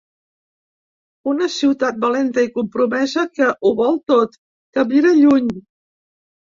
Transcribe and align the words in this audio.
Una 1.33 1.49
ciutat 1.57 2.01
valenta 2.05 2.47
i 2.47 2.51
compromesa 2.57 3.29
que 3.37 3.51
ho 3.69 3.75
vol 3.83 4.05
tot, 4.15 4.37
que 4.79 4.89
mira 4.95 5.19
lluny. 5.23 5.55